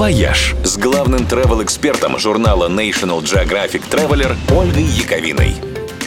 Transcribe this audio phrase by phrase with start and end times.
[0.00, 5.54] «Вояж» с главным travel-экспертом журнала National Geographic Traveler Ольгой Яковиной.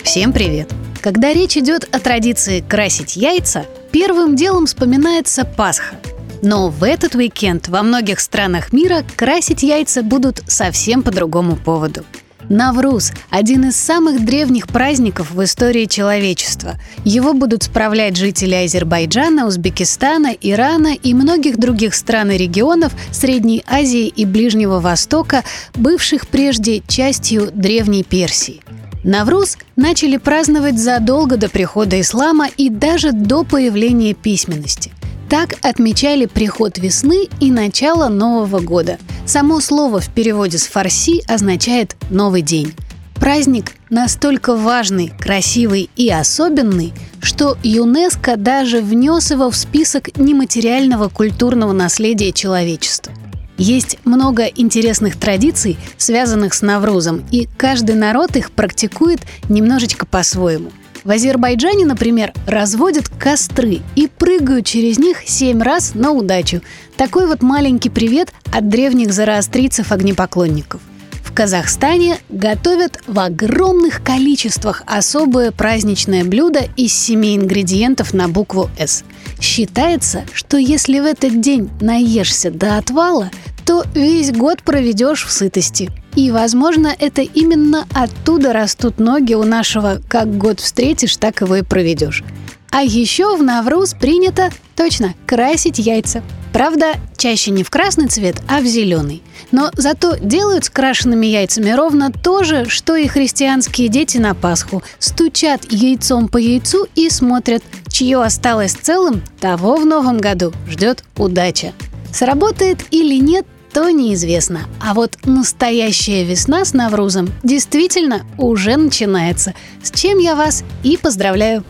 [0.03, 0.67] Всем привет!
[0.99, 5.93] Когда речь идет о традиции красить яйца, первым делом вспоминается Пасха.
[6.41, 12.03] Но в этот уикенд во многих странах мира красить яйца будут совсем по другому поводу–
[12.49, 16.75] Навруз– один из самых древних праздников в истории человечества.
[17.05, 24.07] Его будут справлять жители Азербайджана, Узбекистана, Ирана и многих других стран и регионов Средней Азии
[24.07, 25.43] и Ближнего Востока,
[25.75, 28.61] бывших прежде частью Древней Персии.
[29.03, 34.91] Навруз начали праздновать задолго до прихода ислама и даже до появления письменности–
[35.33, 38.99] так отмечали приход весны и начало Нового года.
[39.25, 42.73] Само слово в переводе с фарси означает «новый день».
[43.15, 51.71] Праздник настолько важный, красивый и особенный, что ЮНЕСКО даже внес его в список нематериального культурного
[51.71, 53.13] наследия человечества.
[53.57, 60.71] Есть много интересных традиций, связанных с Наврузом, и каждый народ их практикует немножечко по-своему–
[61.03, 66.61] в Азербайджане, например, разводят костры и прыгают через них семь раз на удачу.
[66.95, 70.81] Такой вот маленький привет от древних зороастрийцев-огнепоклонников.
[71.23, 79.03] В Казахстане готовят в огромных количествах особое праздничное блюдо из семи ингредиентов на букву «С».
[79.41, 83.31] Считается, что если в этот день наешься до отвала,
[83.65, 85.89] то весь год проведешь в сытости.
[86.15, 91.61] И, возможно, это именно оттуда растут ноги у нашего «как год встретишь, так его и
[91.63, 92.23] проведешь».
[92.69, 96.23] А еще в Навруз принято, точно, красить яйца.
[96.51, 99.21] Правда, чаще не в красный цвет, а в зеленый.
[99.51, 104.81] Но зато делают с крашенными яйцами ровно то же, что и христианские дети на Пасху.
[104.97, 111.73] Стучат яйцом по яйцу и смотрят, чье осталось целым, того в новом году ждет удача.
[112.11, 114.61] Сработает или нет, то неизвестно.
[114.79, 119.53] А вот настоящая весна с Наврузом действительно уже начинается.
[119.81, 121.63] С чем я вас и поздравляю.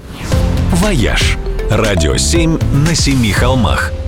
[0.73, 1.37] «Вояж»–
[1.69, 3.91] радио 7 на семи холмах–